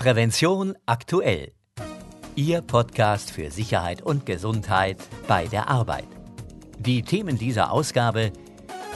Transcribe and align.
Prävention 0.00 0.78
aktuell. 0.86 1.52
Ihr 2.34 2.62
Podcast 2.62 3.32
für 3.32 3.50
Sicherheit 3.50 4.00
und 4.00 4.24
Gesundheit 4.24 4.96
bei 5.28 5.46
der 5.46 5.68
Arbeit. 5.68 6.06
Die 6.78 7.02
Themen 7.02 7.36
dieser 7.36 7.70
Ausgabe 7.70 8.32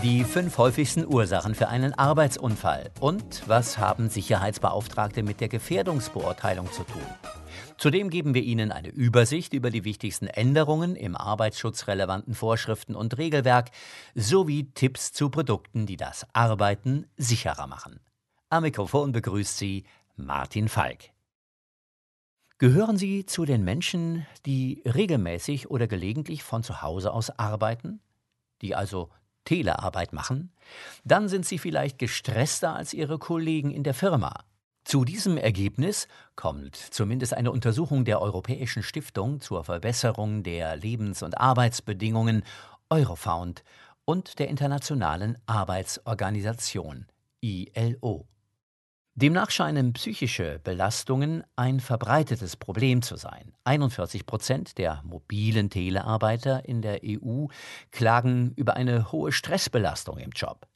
die 0.02 0.24
fünf 0.24 0.56
häufigsten 0.56 1.06
Ursachen 1.06 1.54
für 1.54 1.68
einen 1.68 1.92
Arbeitsunfall 1.92 2.90
und 3.00 3.42
was 3.46 3.76
haben 3.76 4.08
Sicherheitsbeauftragte 4.08 5.22
mit 5.22 5.42
der 5.42 5.48
Gefährdungsbeurteilung 5.50 6.72
zu 6.72 6.84
tun. 6.84 7.02
Zudem 7.76 8.08
geben 8.08 8.32
wir 8.32 8.42
Ihnen 8.42 8.72
eine 8.72 8.88
Übersicht 8.88 9.52
über 9.52 9.68
die 9.68 9.84
wichtigsten 9.84 10.26
Änderungen 10.26 10.96
im 10.96 11.16
arbeitsschutzrelevanten 11.16 12.32
Vorschriften 12.32 12.94
und 12.94 13.18
Regelwerk 13.18 13.72
sowie 14.14 14.70
Tipps 14.72 15.12
zu 15.12 15.28
Produkten, 15.28 15.84
die 15.84 15.98
das 15.98 16.26
Arbeiten 16.32 17.04
sicherer 17.18 17.66
machen. 17.66 18.00
Am 18.48 18.62
Mikrofon 18.62 19.12
begrüßt 19.12 19.58
Sie 19.58 19.84
Martin 20.16 20.68
Falk. 20.68 21.10
Gehören 22.58 22.96
Sie 22.96 23.26
zu 23.26 23.44
den 23.44 23.64
Menschen, 23.64 24.26
die 24.46 24.80
regelmäßig 24.86 25.70
oder 25.70 25.88
gelegentlich 25.88 26.44
von 26.44 26.62
zu 26.62 26.82
Hause 26.82 27.12
aus 27.12 27.30
arbeiten? 27.30 28.00
Die 28.62 28.76
also 28.76 29.10
Telearbeit 29.44 30.12
machen? 30.12 30.52
Dann 31.02 31.28
sind 31.28 31.46
Sie 31.46 31.58
vielleicht 31.58 31.98
gestresster 31.98 32.76
als 32.76 32.94
Ihre 32.94 33.18
Kollegen 33.18 33.72
in 33.72 33.82
der 33.82 33.92
Firma. 33.92 34.44
Zu 34.84 35.04
diesem 35.04 35.36
Ergebnis 35.36 36.06
kommt 36.36 36.76
zumindest 36.76 37.34
eine 37.34 37.50
Untersuchung 37.50 38.04
der 38.04 38.22
Europäischen 38.22 38.84
Stiftung 38.84 39.40
zur 39.40 39.64
Verbesserung 39.64 40.44
der 40.44 40.76
Lebens- 40.76 41.24
und 41.24 41.38
Arbeitsbedingungen 41.38 42.44
Eurofound 42.88 43.64
und 44.04 44.38
der 44.38 44.48
Internationalen 44.48 45.38
Arbeitsorganisation 45.46 47.06
ILO. 47.40 48.28
Demnach 49.16 49.52
scheinen 49.52 49.92
psychische 49.92 50.58
Belastungen 50.64 51.44
ein 51.54 51.78
verbreitetes 51.78 52.56
Problem 52.56 53.00
zu 53.00 53.14
sein. 53.14 53.54
41 53.62 54.26
Prozent 54.26 54.76
der 54.76 55.02
mobilen 55.04 55.70
Telearbeiter 55.70 56.68
in 56.68 56.82
der 56.82 56.98
EU 57.04 57.46
klagen 57.92 58.52
über 58.56 58.74
eine 58.74 59.12
hohe 59.12 59.30
Stressbelastung 59.30 60.18
im 60.18 60.30
Job. 60.30 60.66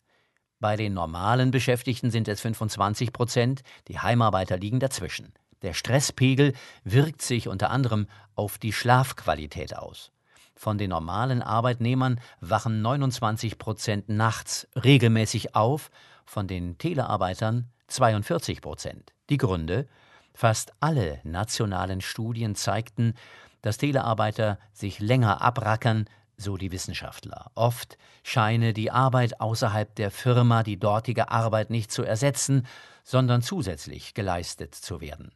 Bei 0.61 0.77
den 0.77 0.95
normalen 0.95 1.51
Beschäftigten 1.51 2.13
sind 2.13 2.29
es 2.29 2.41
25 2.41 3.13
Prozent, 3.13 3.63
die 3.89 3.99
Heimarbeiter 3.99 4.57
liegen 4.57 4.79
dazwischen. 4.79 5.33
Der 5.63 5.75
Stresspegel 5.75 6.53
wirkt 6.85 7.23
sich 7.23 7.49
unter 7.49 7.71
anderem 7.71 8.07
auf 8.37 8.59
die 8.59 8.73
Schlafqualität 8.73 9.77
aus. 9.77 10.13
Von 10.55 10.79
den 10.79 10.91
normalen 10.91 11.43
Arbeitnehmern 11.43 12.21
wachen 12.41 12.83
29 12.83 13.59
Prozent 13.59 14.09
nachts 14.09 14.69
regelmäßig 14.77 15.57
auf, 15.57 15.91
von 16.25 16.47
den 16.47 16.79
Telearbeitern 16.79 17.73
42 17.89 18.61
Prozent. 18.61 19.13
Die 19.31 19.39
Gründe? 19.39 19.89
Fast 20.35 20.73
alle 20.81 21.21
nationalen 21.25 22.01
Studien 22.01 22.55
zeigten, 22.55 23.15
dass 23.63 23.79
Telearbeiter 23.79 24.59
sich 24.73 25.01
länger 25.01 25.43
abrackern, 25.43 26.09
so 26.37 26.57
die 26.57 26.71
Wissenschaftler. 26.71 27.51
Oft 27.55 27.99
scheine 28.23 28.73
die 28.73 28.93
Arbeit 28.93 29.41
außerhalb 29.41 29.93
der 29.97 30.11
Firma 30.11 30.63
die 30.63 30.79
dortige 30.79 31.31
Arbeit 31.31 31.71
nicht 31.71 31.91
zu 31.91 32.05
ersetzen, 32.05 32.67
sondern 33.03 33.43
zusätzlich 33.43 34.15
geleistet 34.15 34.75
zu 34.75 35.01
werden. 35.01 35.33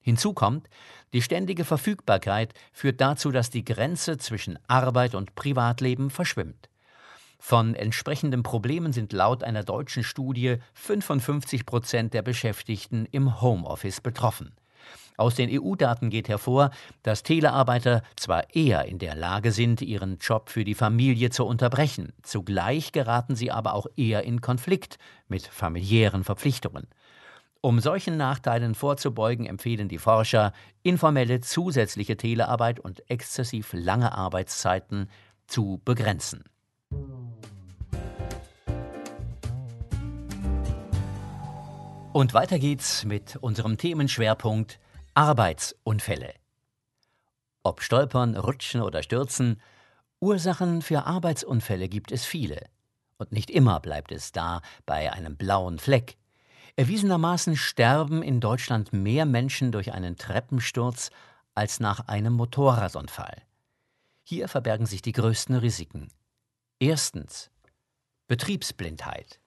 Hinzu 0.00 0.34
kommt, 0.34 0.68
die 1.12 1.22
ständige 1.22 1.64
Verfügbarkeit 1.64 2.52
führt 2.72 3.00
dazu, 3.00 3.30
dass 3.30 3.50
die 3.50 3.64
Grenze 3.64 4.18
zwischen 4.18 4.58
Arbeit 4.66 5.14
und 5.14 5.34
Privatleben 5.34 6.10
verschwimmt. 6.10 6.68
Von 7.44 7.74
entsprechenden 7.74 8.44
Problemen 8.44 8.92
sind 8.92 9.12
laut 9.12 9.42
einer 9.42 9.64
deutschen 9.64 10.04
Studie 10.04 10.58
55 10.74 11.66
Prozent 11.66 12.14
der 12.14 12.22
Beschäftigten 12.22 13.04
im 13.10 13.40
Homeoffice 13.42 14.00
betroffen. 14.00 14.54
Aus 15.16 15.34
den 15.34 15.50
EU-Daten 15.50 16.08
geht 16.08 16.28
hervor, 16.28 16.70
dass 17.02 17.24
Telearbeiter 17.24 18.04
zwar 18.14 18.54
eher 18.54 18.84
in 18.84 19.00
der 19.00 19.16
Lage 19.16 19.50
sind, 19.50 19.82
ihren 19.82 20.18
Job 20.18 20.50
für 20.50 20.62
die 20.62 20.76
Familie 20.76 21.30
zu 21.30 21.44
unterbrechen, 21.44 22.12
zugleich 22.22 22.92
geraten 22.92 23.34
sie 23.34 23.50
aber 23.50 23.74
auch 23.74 23.88
eher 23.96 24.22
in 24.22 24.40
Konflikt 24.40 24.98
mit 25.26 25.44
familiären 25.44 26.22
Verpflichtungen. 26.22 26.86
Um 27.60 27.80
solchen 27.80 28.16
Nachteilen 28.16 28.76
vorzubeugen, 28.76 29.46
empfehlen 29.46 29.88
die 29.88 29.98
Forscher, 29.98 30.52
informelle 30.84 31.40
zusätzliche 31.40 32.16
Telearbeit 32.16 32.78
und 32.78 33.02
exzessiv 33.10 33.72
lange 33.72 34.12
Arbeitszeiten 34.16 35.10
zu 35.48 35.82
begrenzen. 35.84 36.44
Und 42.12 42.34
weiter 42.34 42.58
geht's 42.58 43.06
mit 43.06 43.36
unserem 43.36 43.78
Themenschwerpunkt 43.78 44.78
Arbeitsunfälle. 45.14 46.34
Ob 47.62 47.80
Stolpern, 47.80 48.36
Rutschen 48.36 48.82
oder 48.82 49.02
Stürzen, 49.02 49.62
Ursachen 50.20 50.82
für 50.82 51.06
Arbeitsunfälle 51.06 51.88
gibt 51.88 52.12
es 52.12 52.26
viele. 52.26 52.66
Und 53.16 53.32
nicht 53.32 53.48
immer 53.48 53.80
bleibt 53.80 54.12
es 54.12 54.30
da 54.30 54.60
bei 54.84 55.10
einem 55.10 55.38
blauen 55.38 55.78
Fleck. 55.78 56.18
Erwiesenermaßen 56.76 57.56
sterben 57.56 58.22
in 58.22 58.40
Deutschland 58.40 58.92
mehr 58.92 59.24
Menschen 59.24 59.72
durch 59.72 59.94
einen 59.94 60.16
Treppensturz 60.16 61.10
als 61.54 61.80
nach 61.80 62.08
einem 62.08 62.34
Motorradunfall. 62.34 63.40
Hier 64.22 64.48
verbergen 64.48 64.84
sich 64.84 65.00
die 65.00 65.12
größten 65.12 65.56
Risiken. 65.56 66.08
Erstens 66.78 67.50
Betriebsblindheit. 68.28 69.41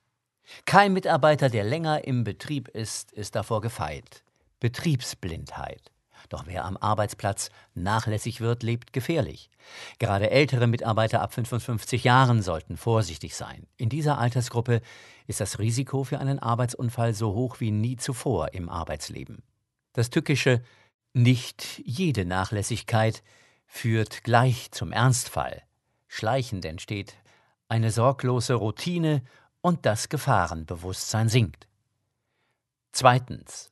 Kein 0.65 0.93
Mitarbeiter, 0.93 1.49
der 1.49 1.63
länger 1.63 2.05
im 2.05 2.23
Betrieb 2.23 2.67
ist, 2.69 3.11
ist 3.11 3.35
davor 3.35 3.61
gefeit. 3.61 4.23
Betriebsblindheit. 4.59 5.91
Doch 6.29 6.47
wer 6.47 6.65
am 6.65 6.77
Arbeitsplatz 6.77 7.49
nachlässig 7.73 8.41
wird, 8.41 8.63
lebt 8.63 8.93
gefährlich. 8.93 9.49
Gerade 9.99 10.31
ältere 10.31 10.67
Mitarbeiter 10.67 11.21
ab 11.21 11.33
55 11.33 12.03
Jahren 12.03 12.41
sollten 12.41 12.77
vorsichtig 12.77 13.35
sein. 13.35 13.67
In 13.77 13.89
dieser 13.89 14.17
Altersgruppe 14.17 14.81
ist 15.27 15.39
das 15.39 15.59
Risiko 15.59 16.03
für 16.03 16.19
einen 16.19 16.39
Arbeitsunfall 16.39 17.13
so 17.13 17.33
hoch 17.33 17.59
wie 17.59 17.71
nie 17.71 17.97
zuvor 17.97 18.53
im 18.53 18.69
Arbeitsleben. 18.69 19.43
Das 19.93 20.09
tückische 20.09 20.61
Nicht 21.13 21.81
jede 21.85 22.25
Nachlässigkeit 22.25 23.23
führt 23.67 24.23
gleich 24.23 24.71
zum 24.71 24.91
Ernstfall. 24.91 25.61
Schleichend 26.07 26.65
entsteht 26.65 27.15
eine 27.67 27.91
sorglose 27.91 28.53
Routine 28.53 29.23
und 29.65 29.87
das 29.87 30.09
Gefahrenbewusstsein 30.09 31.27
sinkt. 31.27 31.67
Zweitens. 32.91 33.71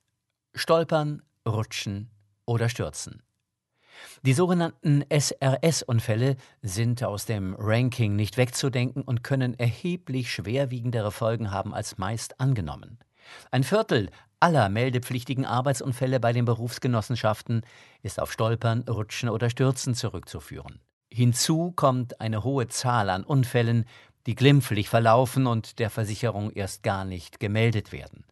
Stolpern, 0.55 1.21
Rutschen 1.47 2.09
oder 2.45 2.67
Stürzen. 2.67 3.21
Die 4.23 4.33
sogenannten 4.33 5.03
SRS-Unfälle 5.11 6.37
sind 6.63 7.03
aus 7.03 7.27
dem 7.27 7.55
Ranking 7.59 8.15
nicht 8.15 8.37
wegzudenken 8.37 9.03
und 9.03 9.23
können 9.23 9.53
erheblich 9.59 10.31
schwerwiegendere 10.31 11.11
Folgen 11.11 11.51
haben 11.51 11.75
als 11.75 11.99
meist 11.99 12.39
angenommen. 12.39 12.97
Ein 13.51 13.63
Viertel 13.63 14.09
aller 14.39 14.69
meldepflichtigen 14.69 15.45
Arbeitsunfälle 15.45 16.19
bei 16.19 16.33
den 16.33 16.45
Berufsgenossenschaften 16.45 17.61
ist 18.01 18.19
auf 18.19 18.31
Stolpern, 18.31 18.81
Rutschen 18.89 19.29
oder 19.29 19.51
Stürzen 19.51 19.93
zurückzuführen. 19.93 20.79
Hinzu 21.13 21.71
kommt 21.71 22.19
eine 22.19 22.43
hohe 22.43 22.67
Zahl 22.67 23.11
an 23.11 23.23
Unfällen, 23.23 23.85
die 24.25 24.35
glimpflich 24.35 24.89
verlaufen 24.89 25.47
und 25.47 25.79
der 25.79 25.89
Versicherung 25.89 26.51
erst 26.51 26.83
gar 26.83 27.05
nicht 27.05 27.39
gemeldet 27.39 27.91
werden. 27.91 28.25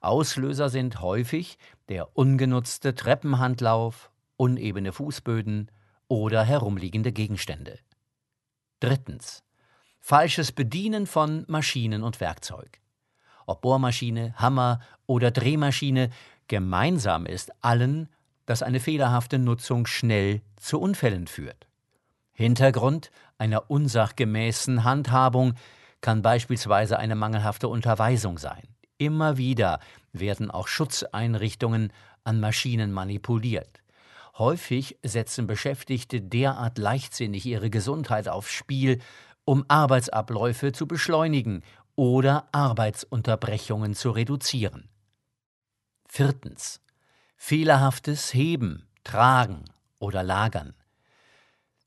Auslöser 0.00 0.68
sind 0.68 1.00
häufig 1.00 1.58
der 1.88 2.16
ungenutzte 2.16 2.94
Treppenhandlauf, 2.94 4.10
unebene 4.36 4.92
Fußböden 4.92 5.70
oder 6.08 6.42
herumliegende 6.44 7.12
Gegenstände. 7.12 7.78
Drittens. 8.80 9.44
Falsches 10.00 10.52
Bedienen 10.52 11.06
von 11.06 11.44
Maschinen 11.46 12.02
und 12.02 12.20
Werkzeug. 12.20 12.80
Ob 13.46 13.60
Bohrmaschine, 13.60 14.34
Hammer 14.36 14.80
oder 15.06 15.30
Drehmaschine, 15.30 16.10
gemeinsam 16.48 17.26
ist 17.26 17.52
allen, 17.62 18.08
dass 18.46 18.62
eine 18.62 18.80
fehlerhafte 18.80 19.38
Nutzung 19.38 19.86
schnell 19.86 20.40
zu 20.56 20.80
Unfällen 20.80 21.26
führt. 21.26 21.69
Hintergrund 22.40 23.10
einer 23.36 23.70
unsachgemäßen 23.70 24.82
Handhabung 24.82 25.56
kann 26.00 26.22
beispielsweise 26.22 26.98
eine 26.98 27.14
mangelhafte 27.14 27.68
Unterweisung 27.68 28.38
sein. 28.38 28.62
Immer 28.96 29.36
wieder 29.36 29.78
werden 30.14 30.50
auch 30.50 30.66
Schutzeinrichtungen 30.66 31.92
an 32.24 32.40
Maschinen 32.40 32.92
manipuliert. 32.92 33.82
Häufig 34.38 34.96
setzen 35.02 35.46
Beschäftigte 35.46 36.22
derart 36.22 36.78
leichtsinnig 36.78 37.44
ihre 37.44 37.68
Gesundheit 37.68 38.26
aufs 38.26 38.52
Spiel, 38.52 39.02
um 39.44 39.66
Arbeitsabläufe 39.68 40.72
zu 40.72 40.86
beschleunigen 40.86 41.62
oder 41.94 42.48
Arbeitsunterbrechungen 42.52 43.94
zu 43.94 44.12
reduzieren. 44.12 44.88
Viertens. 46.08 46.80
Fehlerhaftes 47.36 48.32
Heben, 48.32 48.88
Tragen 49.04 49.66
oder 49.98 50.22
Lagern. 50.22 50.72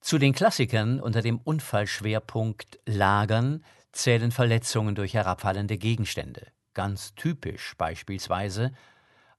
Zu 0.03 0.17
den 0.17 0.33
Klassikern 0.33 0.99
unter 0.99 1.21
dem 1.21 1.37
Unfallschwerpunkt 1.37 2.77
Lagern 2.85 3.63
zählen 3.93 4.31
Verletzungen 4.31 4.95
durch 4.95 5.13
herabfallende 5.13 5.77
Gegenstände. 5.77 6.47
Ganz 6.73 7.15
typisch 7.15 7.73
beispielsweise 7.77 8.73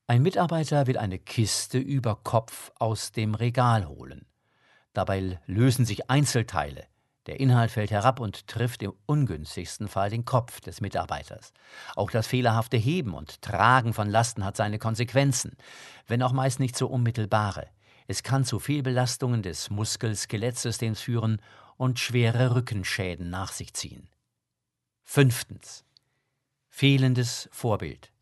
Ein 0.06 0.22
Mitarbeiter 0.22 0.86
will 0.86 0.96
eine 0.96 1.18
Kiste 1.18 1.76
über 1.76 2.16
Kopf 2.16 2.72
aus 2.78 3.12
dem 3.12 3.34
Regal 3.34 3.86
holen. 3.86 4.24
Dabei 4.94 5.38
lösen 5.44 5.84
sich 5.84 6.08
Einzelteile. 6.08 6.86
Der 7.26 7.40
Inhalt 7.40 7.70
fällt 7.70 7.90
herab 7.90 8.18
und 8.18 8.46
trifft 8.46 8.82
im 8.82 8.94
ungünstigsten 9.04 9.86
Fall 9.86 10.08
den 10.08 10.24
Kopf 10.24 10.60
des 10.60 10.80
Mitarbeiters. 10.80 11.52
Auch 11.94 12.10
das 12.10 12.26
fehlerhafte 12.26 12.78
Heben 12.78 13.12
und 13.12 13.42
Tragen 13.42 13.92
von 13.92 14.08
Lasten 14.08 14.46
hat 14.46 14.56
seine 14.56 14.78
Konsequenzen, 14.78 15.58
wenn 16.06 16.22
auch 16.22 16.32
meist 16.32 16.58
nicht 16.58 16.74
so 16.74 16.86
unmittelbare. 16.86 17.68
Es 18.06 18.22
kann 18.22 18.44
zu 18.44 18.58
Fehlbelastungen 18.58 19.42
des 19.42 19.70
Muskel-Skelettsystems 19.70 21.00
führen 21.00 21.40
und 21.76 21.98
schwere 21.98 22.54
Rückenschäden 22.54 23.30
nach 23.30 23.52
sich 23.52 23.74
ziehen. 23.74 24.08
Fünftens. 25.02 25.84
Fehlendes 26.68 27.48
Vorbild. 27.52 28.12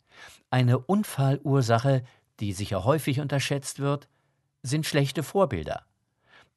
Eine 0.51 0.79
Unfallursache, 0.79 2.05
die 2.41 2.53
sicher 2.53 2.85
häufig 2.85 3.21
unterschätzt 3.21 3.79
wird, 3.79 4.09
sind 4.63 4.87
schlechte 4.87 5.23
Vorbilder. 5.23 5.85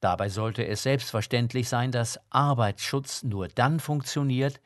Dabei 0.02 0.30
sollte 0.30 0.68
es 0.68 0.84
selbstverständlich 0.84 1.68
sein, 1.68 1.92
dass 1.92 2.20
Arbeitsschutz 2.30 3.24
nur 3.24 3.48
dann 3.48 3.80
funktioniert, 3.80 4.62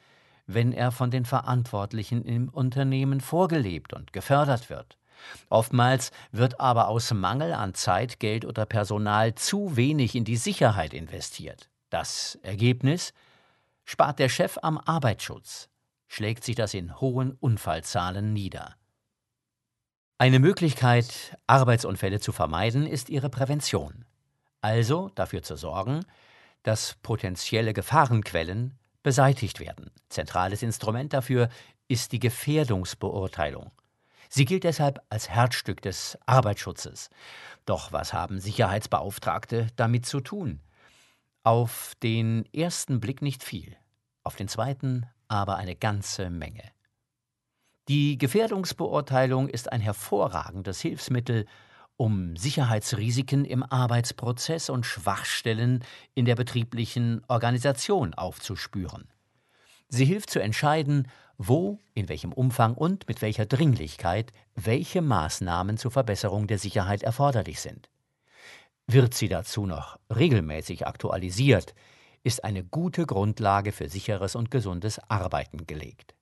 wenn 0.47 0.73
er 0.73 0.91
von 0.91 1.11
den 1.11 1.23
Verantwortlichen 1.23 2.25
im 2.25 2.49
Unternehmen 2.49 3.21
vorgelebt 3.21 3.93
und 3.93 4.11
gefördert 4.11 4.69
wird. 4.69 4.98
Oftmals 5.49 6.11
wird 6.31 6.59
aber 6.59 6.87
aus 6.87 7.11
Mangel 7.13 7.53
an 7.53 7.73
Zeit, 7.73 8.19
Geld 8.19 8.45
oder 8.45 8.65
Personal 8.65 9.35
zu 9.35 9.75
wenig 9.75 10.15
in 10.15 10.25
die 10.25 10.37
Sicherheit 10.37 10.93
investiert. 10.93 11.69
Das 11.89 12.37
Ergebnis? 12.43 13.13
Spart 13.85 14.19
der 14.19 14.29
Chef 14.29 14.57
am 14.61 14.77
Arbeitsschutz, 14.77 15.69
schlägt 16.07 16.43
sich 16.43 16.55
das 16.55 16.73
in 16.73 16.99
hohen 16.99 17.31
Unfallzahlen 17.31 18.33
nieder. 18.33 18.75
Eine 20.19 20.39
Möglichkeit, 20.39 21.37
Arbeitsunfälle 21.47 22.19
zu 22.19 22.31
vermeiden, 22.31 22.85
ist 22.85 23.09
ihre 23.09 23.29
Prävention. 23.29 24.05
Also 24.61 25.09
dafür 25.15 25.43
zu 25.43 25.55
sorgen, 25.55 26.05
dass 26.63 26.95
potenzielle 27.01 27.73
Gefahrenquellen 27.73 28.77
beseitigt 29.01 29.59
werden. 29.59 29.91
Zentrales 30.09 30.61
Instrument 30.61 31.13
dafür 31.13 31.49
ist 31.87 32.11
die 32.11 32.19
Gefährdungsbeurteilung. 32.19 33.71
Sie 34.29 34.45
gilt 34.45 34.63
deshalb 34.63 35.01
als 35.09 35.27
Herzstück 35.29 35.81
des 35.81 36.17
Arbeitsschutzes. 36.27 37.09
Doch 37.65 37.91
was 37.91 38.13
haben 38.13 38.39
Sicherheitsbeauftragte 38.39 39.67
damit 39.75 40.05
zu 40.05 40.21
tun? 40.21 40.61
Auf 41.43 41.93
den 42.03 42.45
ersten 42.53 42.99
Blick 42.99 43.23
nicht 43.23 43.43
viel, 43.43 43.75
auf 44.23 44.35
den 44.35 44.47
zweiten 44.47 45.07
aber 45.27 45.57
eine 45.57 45.75
ganze 45.75 46.29
Menge. 46.29 46.63
Die 47.87 48.17
Gefährdungsbeurteilung 48.17 49.47
ist 49.47 49.71
ein 49.71 49.81
hervorragendes 49.81 50.79
Hilfsmittel, 50.79 51.47
um 51.97 52.35
Sicherheitsrisiken 52.35 53.45
im 53.45 53.63
Arbeitsprozess 53.63 54.69
und 54.69 54.85
Schwachstellen 54.85 55.83
in 56.13 56.25
der 56.25 56.35
betrieblichen 56.35 57.23
Organisation 57.27 58.13
aufzuspüren. 58.13 59.07
Sie 59.89 60.05
hilft 60.05 60.29
zu 60.29 60.39
entscheiden, 60.39 61.07
wo, 61.37 61.79
in 61.93 62.09
welchem 62.09 62.31
Umfang 62.31 62.75
und 62.75 63.07
mit 63.07 63.21
welcher 63.21 63.45
Dringlichkeit 63.45 64.31
welche 64.55 65.01
Maßnahmen 65.01 65.77
zur 65.77 65.91
Verbesserung 65.91 66.47
der 66.47 66.59
Sicherheit 66.59 67.01
erforderlich 67.01 67.59
sind. 67.59 67.89
Wird 68.87 69.13
sie 69.13 69.29
dazu 69.29 69.65
noch 69.65 69.99
regelmäßig 70.15 70.85
aktualisiert, 70.85 71.73
ist 72.23 72.43
eine 72.43 72.63
gute 72.63 73.05
Grundlage 73.05 73.71
für 73.71 73.89
sicheres 73.89 74.35
und 74.35 74.51
gesundes 74.51 74.99
Arbeiten 75.09 75.65
gelegt. 75.65 76.15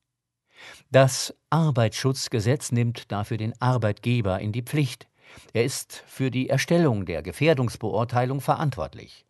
Das 0.92 1.36
Arbeitsschutzgesetz 1.50 2.72
nimmt 2.72 3.12
dafür 3.12 3.38
den 3.38 3.60
Arbeitgeber 3.62 4.40
in 4.40 4.52
die 4.52 4.64
Pflicht. 4.64 5.08
Er 5.54 5.66
ist 5.66 6.04
für 6.08 6.32
die 6.32 6.50
Erstellung 6.50 7.06
der 7.06 7.22
Gefährdungsbeurteilung 7.22 8.42
verantwortlich. 8.42 9.27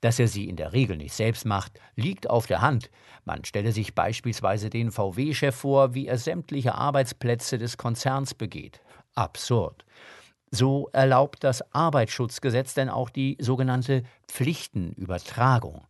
Dass 0.00 0.18
er 0.18 0.28
sie 0.28 0.48
in 0.48 0.56
der 0.56 0.72
Regel 0.72 0.96
nicht 0.96 1.14
selbst 1.14 1.44
macht, 1.44 1.80
liegt 1.96 2.28
auf 2.28 2.46
der 2.46 2.60
Hand. 2.60 2.90
Man 3.24 3.44
stelle 3.44 3.72
sich 3.72 3.94
beispielsweise 3.94 4.70
den 4.70 4.90
VW-Chef 4.90 5.54
vor, 5.54 5.94
wie 5.94 6.06
er 6.06 6.18
sämtliche 6.18 6.74
Arbeitsplätze 6.74 7.58
des 7.58 7.76
Konzerns 7.76 8.34
begeht. 8.34 8.80
Absurd. 9.14 9.84
So 10.50 10.90
erlaubt 10.92 11.44
das 11.44 11.72
Arbeitsschutzgesetz 11.72 12.74
denn 12.74 12.90
auch 12.90 13.08
die 13.08 13.38
sogenannte 13.40 14.02
Pflichtenübertragung. 14.28 15.86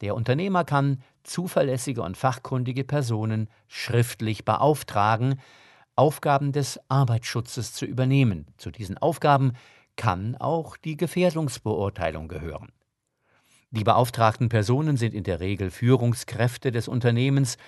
Der 0.00 0.14
Unternehmer 0.14 0.64
kann 0.64 1.02
zuverlässige 1.22 2.02
und 2.02 2.16
fachkundige 2.16 2.84
Personen 2.84 3.48
schriftlich 3.68 4.44
beauftragen, 4.44 5.40
Aufgaben 5.96 6.52
des 6.52 6.78
Arbeitsschutzes 6.88 7.72
zu 7.72 7.86
übernehmen. 7.86 8.46
Zu 8.58 8.70
diesen 8.70 8.98
Aufgaben 8.98 9.52
kann 9.96 10.36
auch 10.36 10.76
die 10.76 10.96
Gefährdungsbeurteilung 10.96 12.28
gehören. 12.28 12.70
Die 13.76 13.84
beauftragten 13.84 14.48
Personen 14.48 14.96
sind 14.96 15.12
in 15.12 15.22
der 15.22 15.38
Regel 15.38 15.70
Führungskräfte 15.70 16.72
des 16.72 16.88
Unternehmens, 16.88 17.58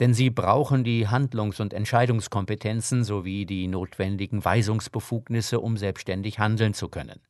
denn 0.00 0.14
sie 0.14 0.30
brauchen 0.30 0.82
die 0.82 1.08
Handlungs- 1.08 1.60
und 1.60 1.74
Entscheidungskompetenzen 1.74 3.04
sowie 3.04 3.44
die 3.44 3.68
notwendigen 3.68 4.42
Weisungsbefugnisse, 4.42 5.60
um 5.60 5.76
selbstständig 5.76 6.38
handeln 6.38 6.72
zu 6.72 6.88
können. 6.88 7.20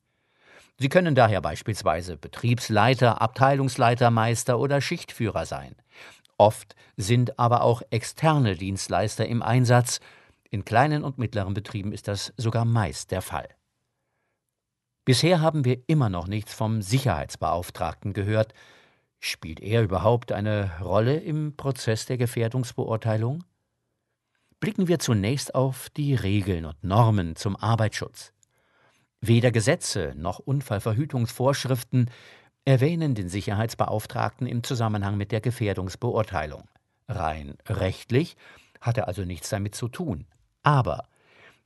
Sie 0.79 0.89
können 0.89 1.17
daher 1.17 1.41
beispielsweise 1.41 2.17
Betriebsleiter, 2.17 3.21
Abteilungsleitermeister 3.21 4.61
oder 4.61 4.81
Schichtführer 4.81 5.45
sein. 5.45 5.75
Oft 6.37 6.77
sind 6.97 7.41
aber 7.41 7.63
auch 7.63 7.83
externe 7.91 8.55
Dienstleister 8.55 9.27
im 9.27 9.43
Einsatz. 9.43 9.99
In 10.49 10.65
kleinen 10.65 11.03
und 11.03 11.19
mittleren 11.19 11.55
Betrieben 11.55 11.91
ist 11.91 12.07
das 12.07 12.33
sogar 12.37 12.65
meist 12.65 13.11
der 13.11 13.23
Fall. 13.23 13.49
Bisher 15.09 15.41
haben 15.41 15.65
wir 15.65 15.79
immer 15.87 16.11
noch 16.11 16.27
nichts 16.27 16.53
vom 16.53 16.83
Sicherheitsbeauftragten 16.83 18.13
gehört. 18.13 18.53
Spielt 19.21 19.59
er 19.59 19.83
überhaupt 19.83 20.33
eine 20.33 20.71
Rolle 20.83 21.17
im 21.17 21.57
Prozess 21.57 22.05
der 22.05 22.19
Gefährdungsbeurteilung? 22.19 23.43
Blicken 24.61 24.87
wir 24.87 24.99
zunächst 24.99 25.55
auf 25.55 25.89
die 25.89 26.15
Regeln 26.15 26.67
und 26.67 26.85
Normen 26.85 27.37
zum 27.37 27.57
Arbeitsschutz. 27.57 28.35
Weder 29.23 29.51
Gesetze 29.51 30.13
noch 30.15 30.41
Unfallverhütungsvorschriften 30.41 32.11
erwähnen 32.67 33.15
den 33.15 33.31
Sicherheitsbeauftragten 33.31 34.47
im 34.47 34.63
Zusammenhang 34.63 35.17
mit 35.17 35.33
der 35.33 35.41
Gefährdungsbeurteilung. 35.41 36.69
Rein 37.09 37.57
rechtlich 37.67 38.37
hat 38.83 38.99
er 38.99 39.09
also 39.09 39.25
nichts 39.25 39.49
damit 39.49 39.75
zu 39.75 39.89
tun. 39.89 40.27
Aber 40.63 41.09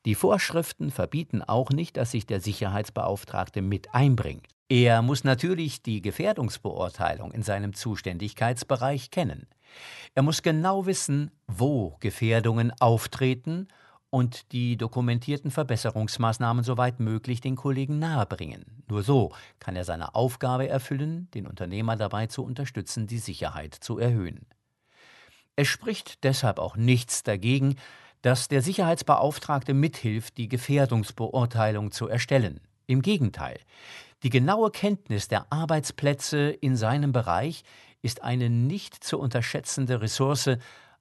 die 0.04 0.14
Vorschriften 0.14 0.90
verbieten 0.90 1.42
auch 1.42 1.70
nicht, 1.70 1.96
dass 1.96 2.10
sich 2.10 2.26
der 2.26 2.40
Sicherheitsbeauftragte 2.40 3.62
mit 3.62 3.94
einbringt. 3.94 4.46
Er 4.68 5.02
muss 5.02 5.22
natürlich 5.22 5.82
die 5.82 6.00
Gefährdungsbeurteilung 6.00 7.32
in 7.32 7.42
seinem 7.42 7.74
Zuständigkeitsbereich 7.74 9.10
kennen. 9.10 9.46
Er 10.14 10.22
muss 10.22 10.42
genau 10.42 10.86
wissen, 10.86 11.30
wo 11.46 11.96
Gefährdungen 12.00 12.72
auftreten 12.80 13.68
und 14.10 14.52
die 14.52 14.76
dokumentierten 14.76 15.50
Verbesserungsmaßnahmen 15.50 16.64
soweit 16.64 17.00
möglich 17.00 17.40
den 17.40 17.56
Kollegen 17.56 17.98
nahebringen. 17.98 18.84
Nur 18.88 19.02
so 19.02 19.32
kann 19.58 19.76
er 19.76 19.84
seine 19.84 20.14
Aufgabe 20.14 20.68
erfüllen, 20.68 21.28
den 21.32 21.46
Unternehmer 21.46 21.96
dabei 21.96 22.26
zu 22.26 22.44
unterstützen, 22.44 23.06
die 23.06 23.18
Sicherheit 23.18 23.74
zu 23.74 23.98
erhöhen. 23.98 24.46
Es 25.56 25.68
spricht 25.68 26.24
deshalb 26.24 26.58
auch 26.58 26.76
nichts 26.76 27.22
dagegen, 27.22 27.76
dass 28.22 28.48
der 28.48 28.62
Sicherheitsbeauftragte 28.62 29.74
mithilft, 29.74 30.38
die 30.38 30.48
Gefährdungsbeurteilung 30.48 31.90
zu 31.90 32.08
erstellen. 32.08 32.60
Im 32.86 33.02
Gegenteil, 33.02 33.58
die 34.22 34.30
genaue 34.30 34.70
Kenntnis 34.70 35.28
der 35.28 35.52
Arbeitsplätze 35.52 36.50
in 36.50 36.76
seinem 36.76 37.12
Bereich 37.12 37.64
ist 38.02 38.22
eine 38.22 38.50
nicht 38.50 39.02
zu 39.02 39.18
unterschätzende 39.18 40.00
Ressource, 40.00 40.50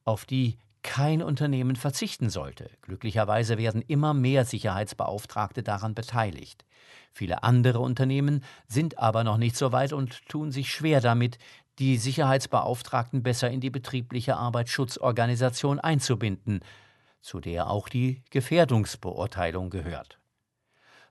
auf 0.04 0.26
die 0.26 0.58
kein 0.84 1.22
Unternehmen 1.22 1.76
verzichten 1.76 2.30
sollte. 2.30 2.72
Glücklicherweise 2.82 3.60
werden 3.60 3.84
immer 3.88 4.16
mehr 4.16 4.46
Sicherheitsbeauftragte 4.46 5.62
daran 5.62 5.94
beteiligt. 5.94 6.66
Viele 7.12 7.44
andere 7.44 7.80
Unternehmen 7.80 8.44
sind 8.68 8.98
aber 8.98 9.24
noch 9.24 9.38
nicht 9.38 9.56
so 9.56 9.72
weit 9.72 9.94
und 9.94 10.28
tun 10.28 10.52
sich 10.52 10.72
schwer 10.72 11.02
damit, 11.02 11.38
die 11.78 11.98
Sicherheitsbeauftragten 11.98 13.22
besser 13.22 13.50
in 13.50 13.60
die 13.60 13.70
betriebliche 13.70 14.38
Arbeitsschutzorganisation 14.38 15.80
einzubinden, 15.80 16.62
zu 17.22 17.40
der 17.40 17.70
auch 17.70 17.90
die 17.90 18.24
Gefährdungsbeurteilung 18.30 19.70
gehört. 19.70 20.20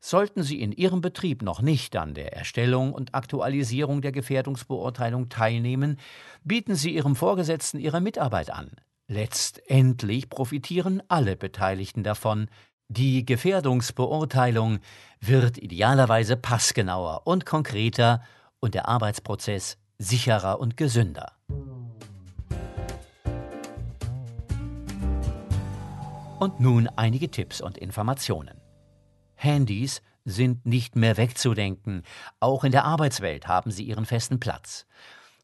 Sollten 0.02 0.42
Sie 0.42 0.62
in 0.62 0.72
Ihrem 0.72 1.02
Betrieb 1.02 1.42
noch 1.42 1.60
nicht 1.60 1.94
an 1.94 2.14
der 2.14 2.32
Erstellung 2.32 2.94
und 2.94 3.14
Aktualisierung 3.14 4.00
der 4.00 4.12
Gefährdungsbeurteilung 4.12 5.28
teilnehmen, 5.28 5.98
bieten 6.42 6.74
Sie 6.74 6.94
Ihrem 6.94 7.16
Vorgesetzten 7.16 7.78
Ihre 7.78 8.00
Mitarbeit 8.00 8.50
an. 8.50 8.70
Letztendlich 9.08 10.30
profitieren 10.30 11.02
alle 11.08 11.36
Beteiligten 11.36 12.02
davon. 12.02 12.48
Die 12.88 13.26
Gefährdungsbeurteilung 13.26 14.78
wird 15.20 15.58
idealerweise 15.58 16.36
passgenauer 16.36 17.26
und 17.26 17.44
konkreter 17.44 18.22
und 18.58 18.74
der 18.74 18.88
Arbeitsprozess 18.88 19.76
sicherer 19.98 20.60
und 20.60 20.76
gesünder. 20.78 21.32
Und 26.40 26.58
nun 26.58 26.88
einige 26.96 27.30
Tipps 27.30 27.60
und 27.60 27.76
Informationen. 27.76 28.62
Handys 29.34 30.00
sind 30.24 30.64
nicht 30.64 30.96
mehr 30.96 31.18
wegzudenken. 31.18 32.02
Auch 32.40 32.64
in 32.64 32.72
der 32.72 32.86
Arbeitswelt 32.86 33.46
haben 33.46 33.70
sie 33.70 33.84
ihren 33.84 34.06
festen 34.06 34.40
Platz. 34.40 34.86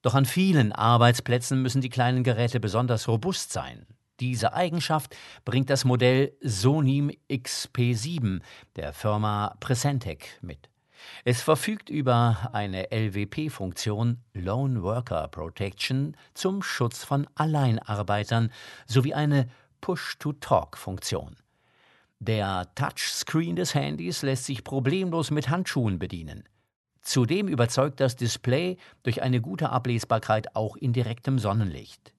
Doch 0.00 0.15
an 0.15 0.25
vielen 0.25 0.73
Arbeitsplätzen 0.73 1.61
müssen 1.61 1.83
die 1.83 1.91
kleinen 1.91 2.25
Geräte 2.25 2.61
besonders 2.61 3.09
robust 3.09 3.53
sein. 3.53 3.85
Diese 4.21 4.55
Eigenschaft 4.55 5.15
bringt 5.45 5.69
das 5.69 5.85
Modell 5.85 6.33
Sonim 6.41 7.12
XP7 7.29 8.41
der 8.76 8.95
Firma 8.95 9.55
Presentec 9.61 10.38
mit. 10.41 10.71
Es 11.25 11.43
verfügt 11.43 11.91
über 11.91 12.49
eine 12.55 12.91
LWP-Funktion 12.91 14.23
Lone 14.33 14.83
Worker 14.83 15.29
Protection 15.29 16.17
zum 16.33 16.62
Schutz 16.62 17.05
von 17.05 17.26
Alleinarbeitern 17.35 18.50
sowie 18.87 19.12
eine 19.12 19.47
Push-to-Talk-Funktion. 19.80 21.37
Der 22.18 22.68
Touchscreen 22.75 23.56
des 23.56 23.75
Handys 23.75 24.23
lässt 24.23 24.45
sich 24.45 24.64
problemlos 24.64 25.30
mit 25.30 25.49
Handschuhen 25.49 25.99
bedienen. 25.99 26.45
Zudem 27.02 27.47
überzeugt 27.47 28.00
das 28.00 28.16
Display 28.16 28.78
durch 29.02 29.23
eine 29.23 29.40
gute 29.40 29.71
Ablesbarkeit 29.71 30.56
auch 30.56 30.76
in 30.76 30.92
direktem 30.92 31.38
Sonnenlicht. 31.38 32.12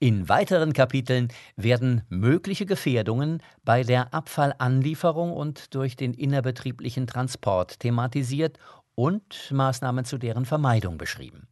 In 0.00 0.28
weiteren 0.28 0.72
Kapiteln 0.72 1.28
werden 1.56 2.02
mögliche 2.08 2.66
Gefährdungen 2.66 3.42
bei 3.64 3.84
der 3.84 4.12
Abfallanlieferung 4.12 5.32
und 5.32 5.72
durch 5.74 5.94
den 5.94 6.14
innerbetrieblichen 6.14 7.06
Transport 7.06 7.78
thematisiert 7.78 8.58
und 8.96 9.50
Maßnahmen 9.52 10.04
zu 10.04 10.18
deren 10.18 10.46
Vermeidung 10.46 10.98
beschrieben. 10.98 11.46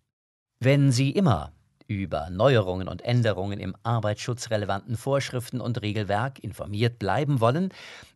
Wenn 0.58 0.90
Sie 0.90 1.10
immer 1.10 1.52
über 1.94 2.30
Neuerungen 2.30 2.88
und 2.88 3.02
Änderungen 3.02 3.60
im 3.60 3.76
arbeitsschutzrelevanten 3.82 4.96
Vorschriften 4.96 5.60
und 5.60 5.82
Regelwerk 5.82 6.42
informiert 6.42 6.98
bleiben 6.98 7.40
wollen, 7.40 7.68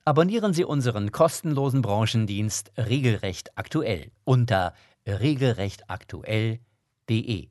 abonnieren 0.05 0.55
Sie 0.55 0.65
unseren 0.65 1.13
kostenlosen 1.13 1.83
Branchendienst 1.83 2.73
Regelrecht 2.77 3.57
aktuell 3.57 4.11
unter 4.25 4.73
regelrechtaktuell.de. 5.07 7.49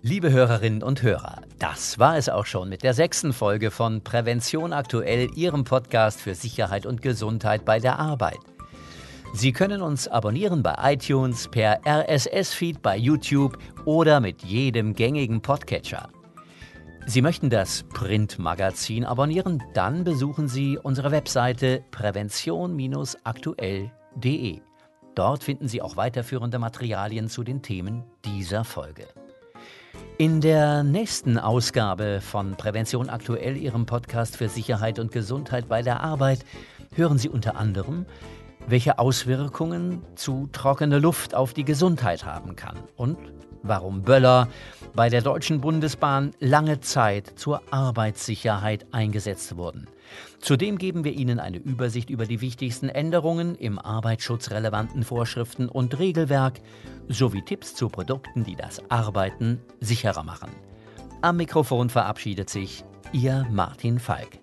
Liebe 0.00 0.30
Hörerinnen 0.30 0.82
und 0.82 1.02
Hörer, 1.02 1.42
das 1.58 1.98
war 1.98 2.16
es 2.16 2.28
auch 2.28 2.46
schon 2.46 2.68
mit 2.68 2.82
der 2.82 2.94
sechsten 2.94 3.32
Folge 3.32 3.70
von 3.70 4.02
Prävention 4.02 4.72
aktuell, 4.72 5.28
Ihrem 5.34 5.64
Podcast 5.64 6.20
für 6.20 6.34
Sicherheit 6.34 6.86
und 6.86 7.02
Gesundheit 7.02 7.64
bei 7.64 7.80
der 7.80 7.98
Arbeit. 7.98 8.38
Sie 9.34 9.52
können 9.52 9.82
uns 9.82 10.08
abonnieren 10.08 10.62
bei 10.62 10.94
iTunes, 10.94 11.48
per 11.48 11.80
RSS-Feed 11.86 12.80
bei 12.82 12.96
YouTube 12.96 13.58
oder 13.84 14.20
mit 14.20 14.42
jedem 14.42 14.94
gängigen 14.94 15.42
Podcatcher. 15.42 16.08
Sie 17.06 17.20
möchten 17.22 17.50
das 17.50 17.84
Printmagazin 17.84 19.04
abonnieren? 19.04 19.62
Dann 19.74 20.02
besuchen 20.04 20.48
Sie 20.48 20.78
unsere 20.78 21.10
Webseite 21.10 21.84
prävention-aktuell.de. 21.90 24.60
Dort 25.14 25.44
finden 25.44 25.68
Sie 25.68 25.82
auch 25.82 25.96
weiterführende 25.96 26.58
Materialien 26.58 27.28
zu 27.28 27.44
den 27.44 27.60
Themen 27.62 28.04
dieser 28.24 28.64
Folge. 28.64 29.06
In 30.16 30.40
der 30.40 30.82
nächsten 30.82 31.38
Ausgabe 31.38 32.20
von 32.20 32.56
Prävention 32.56 33.08
aktuell, 33.08 33.56
Ihrem 33.56 33.86
Podcast 33.86 34.36
für 34.36 34.48
Sicherheit 34.48 34.98
und 34.98 35.12
Gesundheit 35.12 35.68
bei 35.68 35.82
der 35.82 36.00
Arbeit, 36.00 36.44
hören 36.94 37.18
Sie 37.18 37.28
unter 37.28 37.56
anderem, 37.56 38.04
welche 38.68 38.98
Auswirkungen 38.98 40.02
zu 40.14 40.48
trockener 40.52 41.00
Luft 41.00 41.34
auf 41.34 41.54
die 41.54 41.64
Gesundheit 41.64 42.24
haben 42.24 42.54
kann 42.54 42.76
und 42.96 43.18
warum 43.62 44.02
Böller 44.02 44.48
bei 44.94 45.08
der 45.08 45.22
Deutschen 45.22 45.60
Bundesbahn 45.60 46.32
lange 46.38 46.80
Zeit 46.80 47.32
zur 47.36 47.62
Arbeitssicherheit 47.70 48.86
eingesetzt 48.92 49.56
wurden. 49.56 49.88
Zudem 50.40 50.78
geben 50.78 51.04
wir 51.04 51.12
Ihnen 51.12 51.40
eine 51.40 51.58
Übersicht 51.58 52.10
über 52.10 52.26
die 52.26 52.40
wichtigsten 52.40 52.88
Änderungen 52.88 53.54
im 53.54 53.78
arbeitsschutzrelevanten 53.78 55.02
Vorschriften 55.02 55.68
und 55.68 55.98
Regelwerk 55.98 56.60
sowie 57.08 57.42
Tipps 57.42 57.74
zu 57.74 57.88
Produkten, 57.88 58.44
die 58.44 58.56
das 58.56 58.82
Arbeiten 58.90 59.60
sicherer 59.80 60.22
machen. 60.22 60.50
Am 61.20 61.36
Mikrofon 61.36 61.90
verabschiedet 61.90 62.48
sich 62.48 62.84
Ihr 63.12 63.46
Martin 63.50 63.98
Falk. 63.98 64.38